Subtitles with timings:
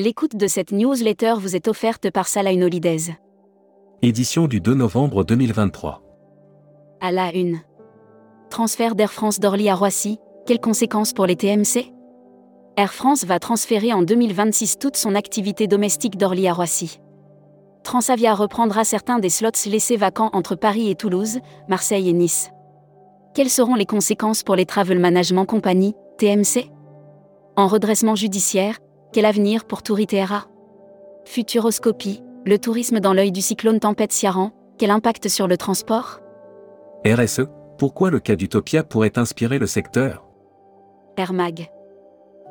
[0.00, 3.16] L'écoute de cette newsletter vous est offerte par Salah Holidays.
[4.00, 6.04] Édition du 2 novembre 2023.
[7.00, 7.58] À la une.
[8.48, 11.92] Transfert d'Air France d'Orly à Roissy, quelles conséquences pour les TMC
[12.76, 17.00] Air France va transférer en 2026 toute son activité domestique d'Orly à Roissy.
[17.82, 22.52] Transavia reprendra certains des slots laissés vacants entre Paris et Toulouse, Marseille et Nice.
[23.34, 26.70] Quelles seront les conséquences pour les Travel Management Company, TMC
[27.56, 28.78] En redressement judiciaire,
[29.12, 30.44] quel avenir pour Touritera
[31.24, 36.20] Futuroscopie, le tourisme dans l'œil du cyclone tempête Ciaran, quel impact sur le transport?
[37.06, 37.42] RSE,
[37.78, 40.26] pourquoi le cas d'Utopia pourrait inspirer le secteur?
[41.16, 41.70] Air Mag.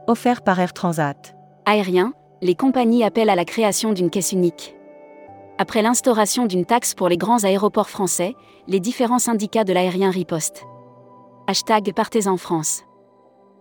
[0.08, 1.36] Offert par Air Transat.
[1.66, 4.76] Aérien, les compagnies appellent à la création d'une caisse unique.
[5.58, 8.36] Après l'instauration d'une taxe pour les grands aéroports français,
[8.68, 10.66] les différents syndicats de l'aérien ripostent.
[11.48, 12.84] Hashtag Partez en France.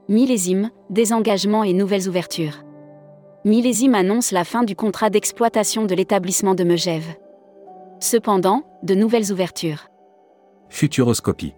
[0.09, 2.66] Millésime, désengagement et nouvelles ouvertures.
[3.47, 7.15] Millésime annonce la fin du contrat d'exploitation de l'établissement de Megève.
[8.01, 9.87] Cependant, de nouvelles ouvertures.
[10.69, 11.55] Futuroscopie.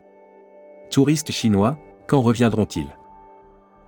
[0.91, 2.95] Touristes chinois, quand reviendront-ils?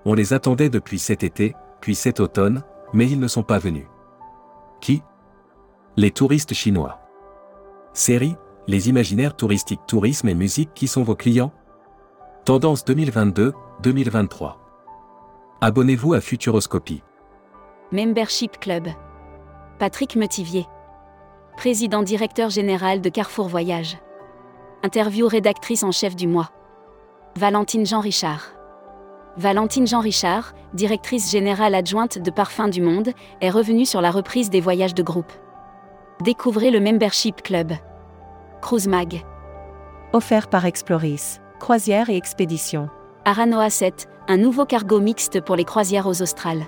[0.06, 2.62] On les attendait depuis cet été, puis cet automne,
[2.94, 3.84] mais ils ne sont pas venus.
[4.80, 5.02] Qui?
[5.98, 7.00] Les touristes chinois.
[7.92, 8.34] Série,
[8.66, 11.52] les imaginaires touristiques tourisme et musique qui sont vos clients?
[12.46, 14.54] Tendance 2022-2023.
[15.60, 17.02] Abonnez-vous à Futuroscopie.
[17.92, 18.86] Membership Club.
[19.80, 20.64] Patrick Metivier.
[21.56, 23.98] Président directeur général de Carrefour Voyage.
[24.84, 26.50] Interview rédactrice en chef du mois.
[27.36, 28.52] Valentine Jean Richard.
[29.36, 34.50] Valentine Jean Richard, directrice générale adjointe de Parfums du Monde, est revenue sur la reprise
[34.50, 35.32] des voyages de groupe.
[36.20, 37.72] Découvrez le Membership Club.
[38.62, 39.24] Cruise Mag.
[40.12, 41.40] Offert par Exploris.
[41.58, 42.88] Croisière et expédition.
[43.24, 46.66] Aranoa 7, un nouveau cargo mixte pour les croisières aux Australes.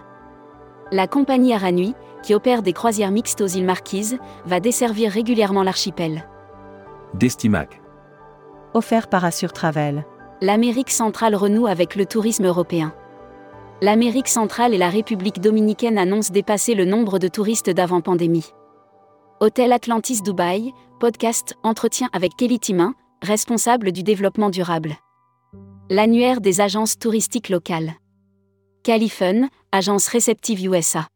[0.92, 6.28] La compagnie Aranui, qui opère des croisières mixtes aux îles Marquises, va desservir régulièrement l'archipel.
[7.14, 7.80] Destimac.
[8.74, 10.04] Offert par Assure Travel.
[10.42, 12.92] L'Amérique centrale renoue avec le tourisme européen.
[13.80, 18.52] L'Amérique centrale et la République dominicaine annoncent dépasser le nombre de touristes d'avant-pandémie.
[19.40, 24.96] Hôtel Atlantis Dubaï, podcast Entretien avec Kelly Timin, responsable du développement durable.
[25.88, 27.94] L'annuaire des agences touristiques locales.
[28.82, 31.06] Califun, agence réceptive USA.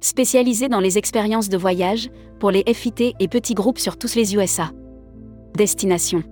[0.00, 4.34] Spécialisée dans les expériences de voyage, pour les FIT et petits groupes sur tous les
[4.34, 4.72] USA.
[5.56, 6.24] Destination.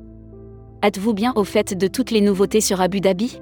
[0.82, 3.41] Êtes-vous bien au fait de toutes les nouveautés sur Abu Dhabi?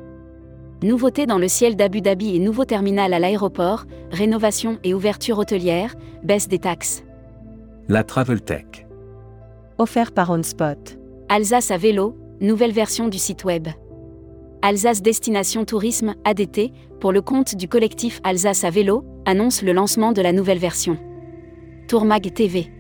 [0.83, 5.95] Nouveautés dans le ciel d'Abu Dhabi et nouveau terminal à l'aéroport, rénovation et ouverture hôtelière,
[6.23, 7.03] baisse des taxes.
[7.89, 8.87] La Travel Tech.
[9.79, 10.99] Offert par OnSpot.
[11.31, 13.69] Alsace à vélo, nouvelle version du site web.
[14.69, 20.11] Alsace Destination Tourisme, ADT, pour le compte du collectif Alsace à vélo, annonce le lancement
[20.11, 20.99] de la nouvelle version.
[21.87, 22.73] Tourmag TV.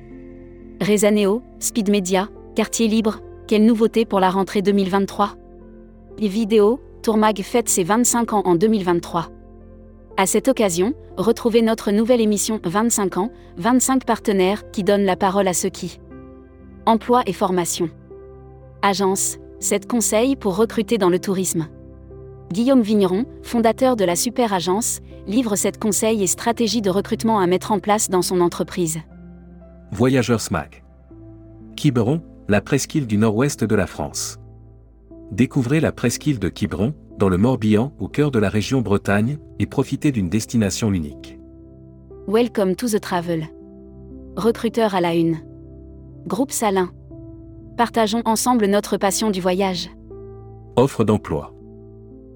[0.80, 5.36] Rezaneo, Speed Media, Quartier Libre, quelle nouveauté pour la rentrée 2023
[6.18, 9.28] Les vidéos, Tourmag fête ses 25 ans en 2023.
[10.16, 15.46] À cette occasion, retrouvez notre nouvelle émission 25 ans, 25 partenaires qui donnent la parole
[15.46, 16.00] à ceux qui.
[16.84, 17.90] Emploi et formation.
[18.82, 21.68] Agence, 7 conseils pour recruter dans le tourisme.
[22.52, 27.46] Guillaume Vigneron, fondateur de la Super Agence, livre 7 conseils et stratégies de recrutement à
[27.46, 28.98] mettre en place dans son entreprise.
[29.90, 30.84] Voyageurs SMAC.
[31.76, 34.38] Quiberon, la presqu'île du nord-ouest de la France.
[35.32, 39.66] Découvrez la presqu'île de Quiberon, dans le Morbihan, au cœur de la région Bretagne, et
[39.66, 41.38] profitez d'une destination unique.
[42.28, 43.48] Welcome to the travel.
[44.36, 45.38] Recruteur à la une.
[46.26, 46.90] Groupe Salin.
[47.76, 49.90] Partageons ensemble notre passion du voyage.
[50.76, 51.55] Offre d'emploi.